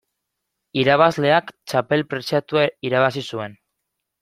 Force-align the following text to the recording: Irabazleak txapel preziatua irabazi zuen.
Irabazleak 0.83 1.51
txapel 1.73 2.05
preziatua 2.15 2.65
irabazi 2.91 3.27
zuen. 3.35 3.57